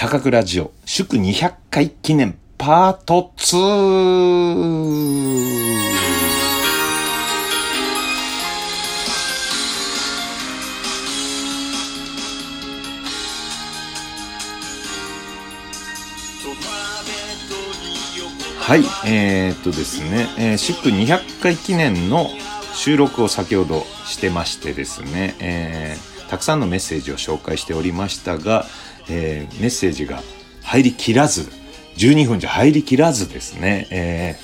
[0.00, 3.56] 高倉ラジオ祝200回記念パート 2!
[18.60, 22.28] はい、えー、っとですね、えー、祝200回記念の
[22.72, 28.64] 収録を先ほどしてましてですね、えー、たくさんのメッセージを紹介しておりましたが、
[29.08, 30.22] えー、メッセージが
[30.62, 31.48] 入りきらず、
[31.96, 34.36] 12分じゃ入りきらずですね、え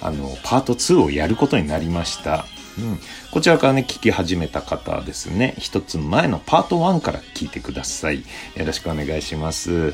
[0.00, 2.46] ー、あの、パート2をやることになりました。
[2.78, 2.98] うん、
[3.30, 8.20] こちらからね、聞き始めた方ですね、一つ前のパート1から聞いてください。
[8.20, 8.24] よ
[8.64, 9.92] ろしくお願いします。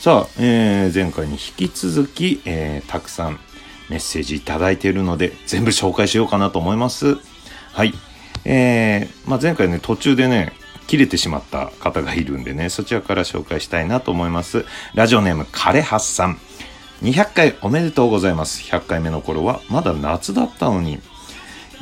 [0.00, 3.38] さあ、えー、前回に引き続き、えー、たくさん
[3.88, 7.18] メッセージいただいているので、全部紹介しようかなと思います。
[7.72, 7.92] はい。
[8.44, 10.52] えー、まあ、前回ね、途中でね、
[10.86, 14.64] 切れてしまった方がいるんでね、そちらから紹介したいなと思います。
[14.94, 16.38] ラジオネーム、カレハスさん。
[17.02, 18.62] 200回おめでとうございます。
[18.62, 21.00] 100回目の頃はまだ夏だったのに、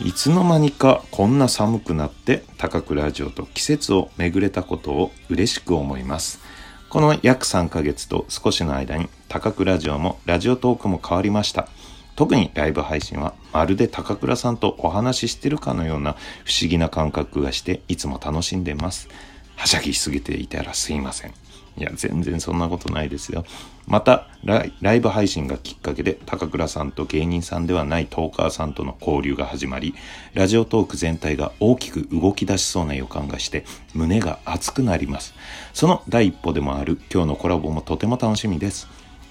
[0.03, 6.41] いつの間にかこんな寒くなって高倉ラジオと季節を巡れたことを嬉しく思います。
[6.89, 11.69] この約3ヶ月と少しの間に高倉ラジオもラジオトークも変わりました。
[12.16, 19.08] 特にライブ配信はまるで高倉さんとお話ししてるかのような不思議な感覚がしていつも楽しんでます。
[19.56, 21.34] はしゃぎしすぎていたらすいません。
[21.77, 23.44] いや、全然そんなことないですよ。
[23.86, 29.95] またライブ配信がきっかけで高倉さんと芸人さんではないトーカーさんとの交流が始まり、
[30.34, 33.64] ラジオトーク全体が大きく動き出しそうな予感がして
[33.95, 35.34] 胸が熱くなります。
[35.72, 38.89] その第一歩でもある今日のコラボもとても楽しみです。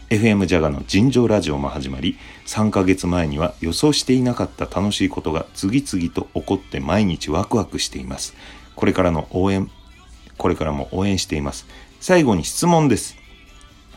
[0.09, 8.33] FM ジャガの尋常ラジオも始まり、3ヶ月前には予想していなかった楽しいことが次々と起こって毎日ワクワクしています。
[8.75, 9.69] これからの応援、
[10.39, 11.67] これからも応援しています。
[11.99, 13.17] 最後に質問です。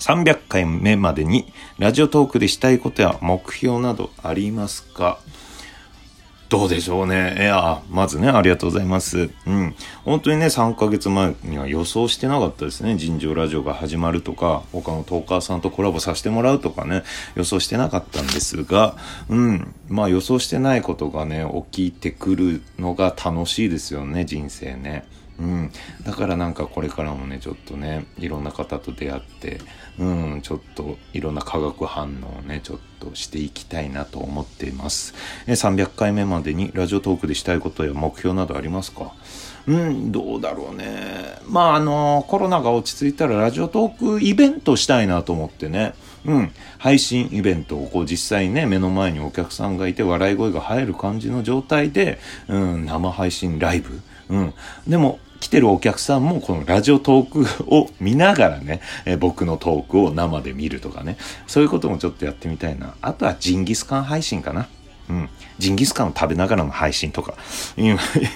[0.00, 5.18] 300回目までにラジオトークでしたいことや目標などありますか？
[6.53, 7.35] どうでしょうね。
[7.39, 9.30] いや、まずね、ありがとうございます。
[9.46, 9.74] うん。
[10.05, 12.96] 本当にね、3ヶ月前には予想してなかったですね。
[12.96, 17.05] 尋常ラジオが始まるとか、他のトーカーさんとコラボさせてもらうとかね、
[17.36, 18.98] 予想してなかったんですが、
[19.30, 19.74] うん。
[19.89, 25.07] まあ予想してないことがね、起きてくるのが楽しいですよね、人生ね。
[25.39, 25.73] うん、
[26.05, 29.61] だからなんかこれからもねちょっとねいろんな方と出会って、
[29.98, 30.05] う
[30.37, 35.15] ん、ちょっといろんな化学反応をねちょっとしていきたいなと思っています。
[35.47, 39.15] え300回目までにラジオトークでしたいことや目標などありますか？
[39.67, 41.39] うんどうだろうね。
[41.49, 45.95] まああのコロナが落ち着いたらラジオトークイベントしたいなと思ってね。
[46.25, 54.01] うん、配信イベントをこう実際ね目の前にお客さんがいて笑い声が入る感じの状態で、うん、生配信ライブ、
[54.33, 54.55] うん、
[54.89, 61.17] でも来てるお客さんもこのラジオトークを見ながらね、え僕のトークを生で見るとかね、
[61.47, 62.95] そういうこともちょっとやってみたいな。
[63.03, 64.69] あとはジンギスカン配信かな。
[65.11, 65.29] うん。
[65.59, 67.35] ジンギスカンを食べながらの配信とか。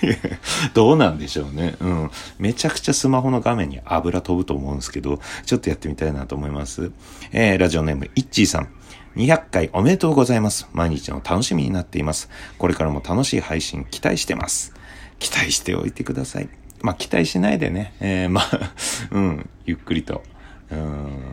[0.75, 1.77] どうなんでしょうね。
[1.81, 2.11] うん。
[2.39, 6.91] めちゃくちゃスマホの画面に油飛ぶと思うんですけど、ちょっとやってみたいなと思います。
[7.33, 8.69] えー、ラジオネーム、イッチーさん。
[9.15, 10.69] 200回おめでとうございます。
[10.73, 12.29] 毎日の楽しみになっています。
[12.59, 14.75] これからも楽しい配信期待してます。
[15.19, 16.49] 期待しておいてください。
[16.83, 18.73] まあ、期待しないでね、えー、まあ、
[19.11, 20.23] うん、ゆっくりと、
[20.71, 21.25] うん、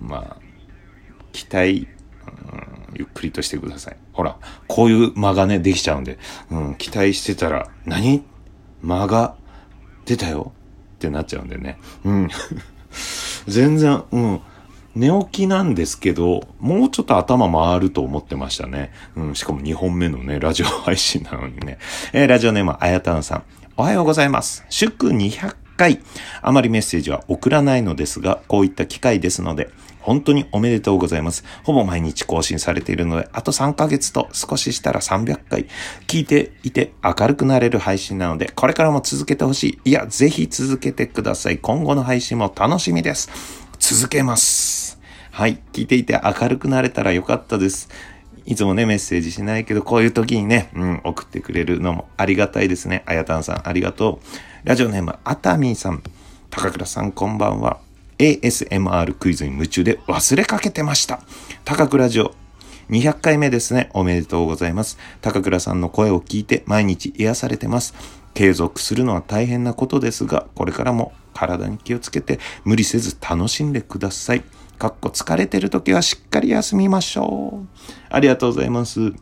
[0.00, 0.42] まあ、
[1.32, 1.88] 期待、
[2.26, 3.96] うん、ゆっくりとしてください。
[4.12, 6.18] ほら、こういう間がね、できちゃうんで、
[6.50, 8.24] うん、期待してたら、何？
[8.82, 9.36] 間が
[10.04, 10.52] 出たよ
[10.96, 11.78] ってなっちゃうんでね。
[12.04, 12.28] うん。
[13.46, 14.40] 全然、うん。
[14.94, 18.92] 寝起きなんですけど、もうちょっと頭回ると思ってましたね。
[19.16, 21.78] うん、しかも2本目のね、ラジオ配信なのにね。
[22.12, 23.42] えー、ラジオネーム、あやたんさん。
[23.76, 24.64] おはようございます。
[24.68, 26.00] 祝200回。
[26.42, 31.44] あまりメッセージは送らないのですが、こういった機会ですので、本当におめでとうございます。
[31.64, 35.66] ほぼ毎日更新されているので、あと3ヶ月と少ししたら300回。
[36.06, 39.90] 聞いていて明るくなれる配信なので、これからも続けてほしい。
[39.90, 41.58] いや、ぜひ続けてください。
[41.58, 43.30] 今後の配信も楽しみです。
[43.78, 44.77] 続けます。
[45.38, 45.60] はい。
[45.72, 47.88] 聞いていて明るくなれたらよかったです。
[48.44, 53.04] いつもね、メッセージしないけど、こういう時にね、うん、送ってくれるのもありがたいですね。
[53.06, 54.66] あやたんさん、ありがとう。
[54.66, 56.02] ラジオネーム、あたみんさん。
[56.50, 57.78] 高倉さん、こんばんは。
[58.18, 61.20] ASMR クイズに夢中で忘れかけてました。
[61.64, 62.34] 高倉ジオ、
[62.90, 63.90] 200回目ですね。
[63.94, 64.98] おめでとうございます。
[65.20, 67.94] 高倉さんの声を聞いて毎日癒されてます。
[68.34, 74.42] 継続するのは大変なことですが、これからも体に気をつけて無理せず楽しんでください。
[74.78, 77.66] かっこ疲れてる時はしっかり休みましょう。
[78.10, 79.12] ありがとうございます。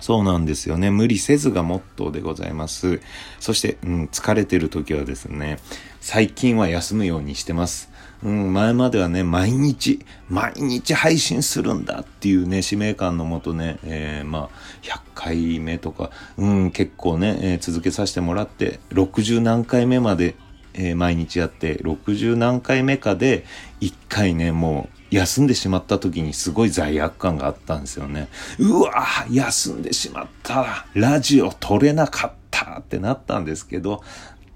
[0.00, 0.90] そうなんですよね。
[0.90, 3.00] 無理せずがモットーでございます。
[3.40, 5.58] そして、うん、疲れてる時はですね、
[6.00, 7.90] 最近は休むようにしてます。
[8.22, 14.50] うん、前まではね、毎日、毎日配信するんだっていうね、使命感のもとね、えー、まあ、
[14.82, 20.34] 100回目とか、うん、結構ね、えー、続けさせてもらって、60何回目まで、
[20.74, 23.44] えー、毎日やって、60何回目かで、
[23.80, 28.28] 1回ね、もう、休んでしまった時にすごい罪悪感があったんですよね。
[28.58, 30.86] うわ休んでしまった。
[30.94, 34.02] ラジオ撮れなかったってなったんですけど、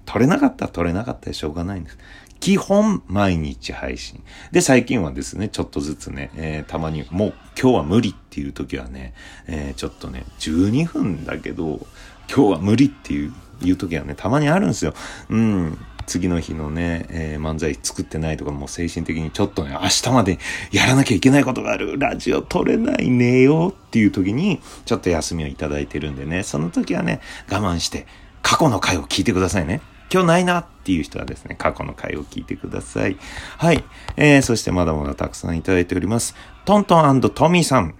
[0.05, 1.97] 撮れなかったら撮れなかったでしょうがないんです。
[2.39, 4.23] 基本毎日配信。
[4.51, 9.13] で、最近はですね、ちょっとずつね、えー、たまに、もう今日は無理っていう時はね、
[9.47, 11.85] えー、ちょっとね、12分だけど、
[12.33, 14.93] 今日は無理っていう、いう時はね、たまにあるんですよ。
[15.29, 15.77] うん。
[16.09, 20.39] 次の日のね、えー、漫才作ってないとかもう精神的にちょっとね、明日まで
[20.71, 21.97] やらなきゃいけないことがある。
[21.99, 28.07] ラジオ撮れない、寝よっていう時に、ちょっと休みをいただいてるんでね、その時はね、我慢して、
[28.41, 29.81] 過去の回を聞いてくださいね。
[30.11, 33.17] 今日ないなっていう人はですね、過去の回を聞いてください。
[33.57, 33.83] はい。
[34.17, 36.35] えー、そしてまだまだたくさんいただいております。
[36.65, 37.93] トントントミーさん。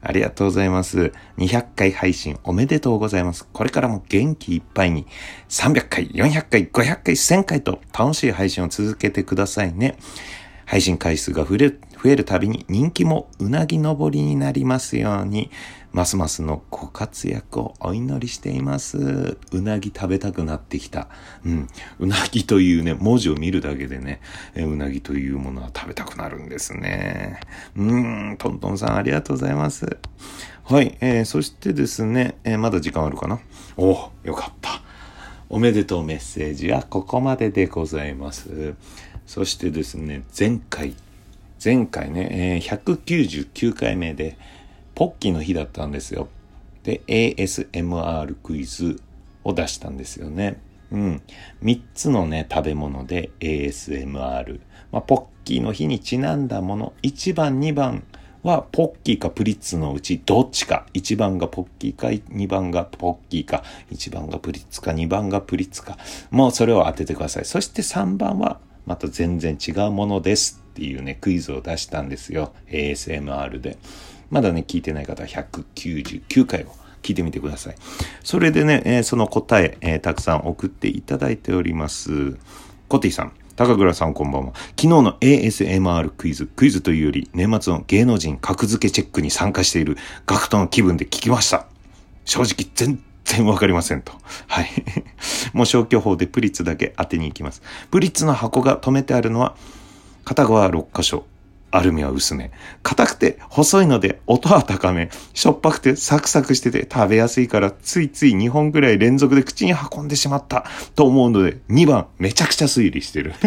[0.00, 1.12] ありがとうございます。
[1.38, 3.46] 200回配信おめでとうございます。
[3.52, 5.06] これからも元気いっぱいに
[5.48, 9.96] 300回、400回、500回、1000回と楽しい配信を続けてくださいね。
[10.64, 15.50] 配信回数が増える、増えるたびに人気もうなぎ登りになりますように。
[15.98, 19.36] ますますのご活躍をお祈りしています。
[19.50, 21.08] うなぎ食べたくなってきた。
[21.44, 21.68] うん。
[21.98, 24.20] うなぎというね、文字を見るだけでね、
[24.54, 27.40] えうなぎというものは食べたくなるんですね。
[27.74, 29.98] うん、トントンさんありがとうございます。
[30.62, 33.40] はい、えー、そしてですね、えー、まだ時間あるかな？
[33.76, 34.80] およかった。
[35.48, 38.74] おめでとうメッセージはここまででございます。
[39.26, 40.94] そしてですね、前回、
[41.62, 42.96] 前回ね、えー、
[43.50, 44.38] 199回目で、
[44.98, 46.26] ポッキーの日だったんですよ。
[46.82, 49.00] で、ASMR クイズ
[49.44, 50.60] を出したんですよね。
[50.90, 51.22] うん。
[51.62, 54.58] 3つのね、食べ物で ASMR。
[54.90, 56.94] まあ、ポッキーの日にちなんだもの。
[57.04, 58.02] 1番、2番
[58.42, 60.84] はポッキーかプリッツのうちどっちか。
[60.94, 63.62] 1番がポッキーか、2番がポッキーか、
[63.92, 65.96] 1番がプリッツか、2番がプリッツか。
[66.32, 67.44] もうそれを当ててください。
[67.44, 72.52] そして3番はまた全然違うものですっていうね、クイズを出したんですよ。
[72.66, 73.78] ASMR で。
[74.30, 76.68] まだね、聞いてない方は199回を
[77.02, 77.74] 聞いてみてください。
[78.22, 82.36] それでね、えー、その答え、えー、たくさん送っていただいております。
[82.88, 83.32] コティさん。
[83.56, 84.52] 高倉さんこんばんは。
[84.54, 89.96] 昨日の ASMR クイズ、クイズというより年末の芸能人格付けチェックに参加している
[90.26, 91.66] ガクトの気分で聞きました。
[92.24, 94.12] 正直全然わかりませんと。
[94.46, 94.68] はい。
[95.52, 97.62] もう消去法でプリッツだけ当てに行きます。
[97.90, 99.56] プリッツの箱が止めてあるのは
[100.24, 101.24] 片側6箇所。
[101.70, 102.50] アルミは薄め。
[102.82, 105.10] 硬くて細いので音は高め。
[105.34, 113.34] しょっぱくてサクサクしてて食べやすいからついつい2本ぐらい連続で口に運んでしまったと思うので2番めちゃくちゃ推理してる。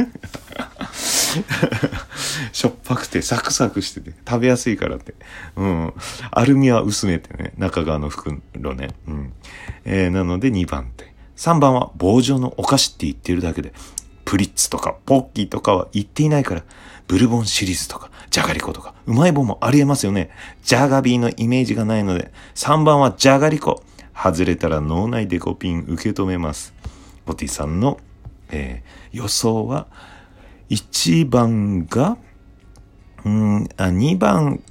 [2.52, 5.16] しょっぱくてサクサクしてて食べやすいからって。
[5.56, 5.94] うん。
[6.32, 7.54] アルミは薄めてね。
[7.58, 8.42] 中側の袋
[8.76, 8.90] ね。
[9.08, 9.34] うん。
[9.86, 11.12] えー、なので2番って。
[11.38, 13.74] 3番は棒状のお菓子って言ってるだけで。
[14.32, 16.64] プリッツとかポッキーとかは言っていないから。
[17.06, 20.30] ブルボンシリーズとか、じゃがりことか、うまい棒もありえますよね。
[20.64, 23.84] ジャガビーのイメージがないので、3番はじゃがりこ。
[24.16, 26.74] 外れたら脳内デコピン受け止めます。
[27.26, 28.00] ボティさんの、
[28.52, 29.88] えー、予想は、
[30.70, 32.18] 1番が、
[33.26, 34.62] うん、あ、2番、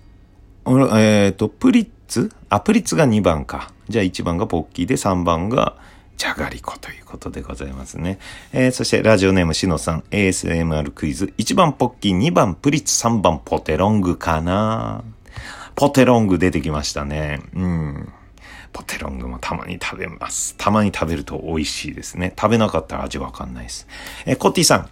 [0.64, 2.32] えっ、ー、と、プリッツ？
[2.48, 3.74] あ、プリッツが2番か。
[3.90, 5.76] じゃあ1番がポッキーで3番が、
[6.20, 8.18] じゃがりこということでございますね。
[8.52, 15.02] えー、そしてラジオネームしのさん ASMR クイズ1番ポッキー2番プリッツ3番ポテロングかな
[15.74, 17.40] ポテロング出てきましたね。
[17.54, 18.12] うん。
[18.74, 20.56] ポテロングもたまに食べます。
[20.58, 22.34] たまに食べると美味しいですね。
[22.38, 23.88] 食べなかったら味わかんないです。
[24.26, 24.90] えー、コッティさん。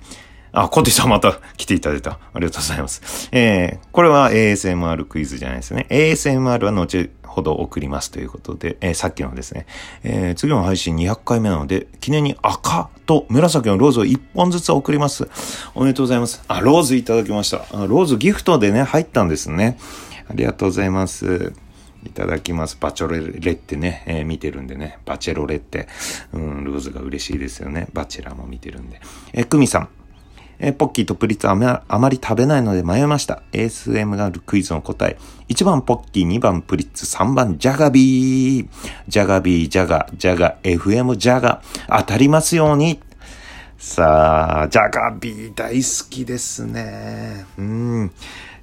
[0.52, 2.12] あ、コティさんまた来ていただいた。
[2.12, 3.28] ありがとうございます。
[3.32, 5.86] えー、これは ASMR クイズじゃないですね。
[5.90, 9.66] ASMR は後ほど送りますということで、えー、さっきのですね、
[10.02, 15.28] えー、次の配信200回目なので、記念に赤と紫のローズを1本ずつ送ります。
[15.74, 16.42] おめでとうございます。
[16.48, 17.64] あ、ローズいただきました。
[17.72, 19.78] あローズギフトでね、入ったんですね。
[20.28, 21.52] ありがとうございます。
[22.04, 22.76] いただきます。
[22.80, 24.98] バチョレレってね、えー、見てるんでね。
[25.04, 25.88] バチェロレって。
[26.32, 27.88] うん、ローズが嬉しいですよね。
[27.92, 29.00] バチェラーも見てるんで。
[29.32, 29.88] えー、クミさん。
[30.60, 33.42] えー、ポッキーとプリッツああまり食べないので迷いました。
[33.52, 35.16] ASMR クイズの答え。
[35.48, 38.68] 1番ポッキー、2番プリッツ、3番ジャガビー。
[39.06, 41.62] ジャガビー、ジャガ、ジャガ、FM ジャガ。
[41.88, 43.00] 当たりますように。
[43.78, 47.46] さあ、ジャガビー大好きですね。
[47.56, 48.12] うん。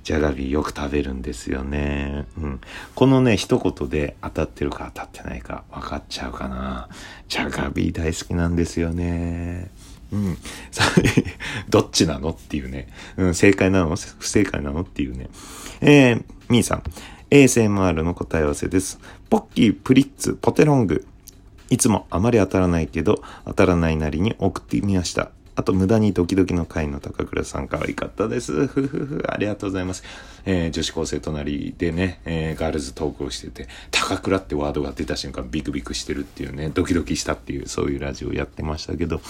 [0.04, 2.28] ジャガビーよく食べるんですよね。
[2.38, 2.62] うん。
[2.94, 6.90] このね、一言で当たってるか当たってないか分かっちゃうかな。
[7.28, 9.72] ジャガビー大好きなんですよね。
[10.15, 10.38] うん。
[11.69, 12.88] どっちなのっていうね。
[13.17, 13.95] うん、正解なの？
[13.95, 15.29] 不正解なのっていうね。
[15.81, 16.84] えー、みーさん。
[17.31, 19.00] ASMR の答え合わせです。
[19.29, 21.05] ポッキー、プリッツ、ポテロング。
[21.69, 25.31] いつもあまり当たらないけど、当たらないなりに送ってみました。
[25.55, 28.67] あと、無駄にドキドキの会の高倉さん、可愛かったです。
[28.67, 30.03] ふふふ、ありがとうございます。
[30.45, 39.22] えー女子高生隣でね、えーガールズトークをしてて、高倉ってワードが出た瞬間、ビクビクしてるっていうね、ドキドキしたっていう、そういうラジオやってましたけど。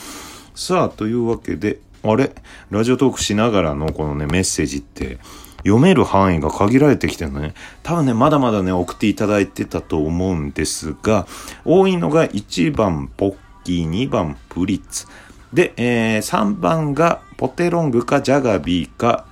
[0.55, 2.31] さあ、というわけで、あれ？
[2.71, 5.19] ラジオトークしながらのこのね、メッセージって、
[5.59, 7.53] 読める範囲が限られてきてるのね。
[7.83, 11.27] 多分ね、まだまだね、送っていただいてたと思うんですが、
[11.65, 15.07] 多いのが1番ポッキー、2番プリッツ。
[15.51, 19.25] で、えー3番がポテロングかジャガビーか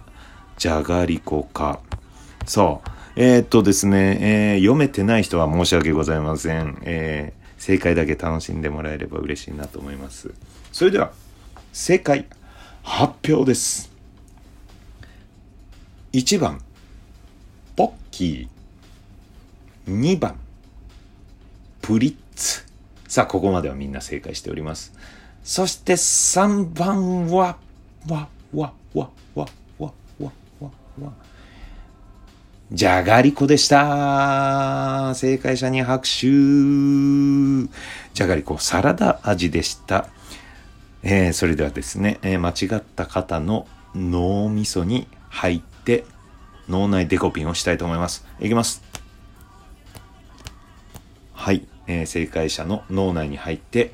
[0.58, 1.80] じゃがりこか。
[2.46, 2.90] そう。
[3.16, 6.80] えーっとですね、えー読めてない人は申し訳ございません。
[6.82, 10.34] えー正解だけ楽しんでもらえれば嬉しいなと思います。
[10.74, 11.14] それでは、
[11.72, 12.26] 正解
[12.84, 13.90] 発表です。
[16.12, 16.60] 1番、
[17.78, 19.98] ポッキー。
[19.98, 20.36] 2番、
[21.82, 22.66] プリッツ。
[23.08, 24.92] さあ、ここまではみんな正解しております。
[25.46, 27.56] そして3番は、
[28.10, 29.48] わ、わ、わ、わ、
[29.80, 31.14] わ、わ、わ、わ。
[32.72, 35.14] じゃがりこでした。
[35.16, 36.28] 正解者に拍手。
[38.14, 40.08] じゃがりこサラダ味でした。
[41.04, 46.06] えーそれではですね、えー間違った方の脳みそに入って
[46.70, 48.26] 脳内デコピンをしたいと思います。
[48.40, 48.82] いきます。
[51.34, 53.94] はい、えー正解者の脳内に入って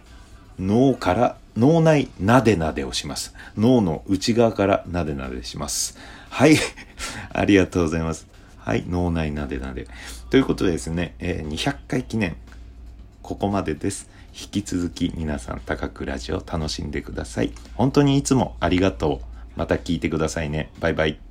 [0.59, 3.33] 脳から脳内なでなでをします。
[3.57, 5.97] 脳の内側からなでなでします。
[6.29, 6.55] はい、
[7.33, 8.28] ありがとうございます。
[8.69, 9.87] はい、脳内なでなで。
[10.29, 12.35] ということでですね、え200回記念、
[13.23, 14.11] ここまでです。
[14.31, 17.51] 引き続き皆さん高くラジオ楽しんでください。
[17.73, 19.25] 本当にいつもありがとう。
[19.55, 20.71] また聞いてくださいね。
[20.79, 21.19] バイバイ。